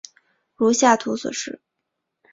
[0.55, 1.61] 如下图所示。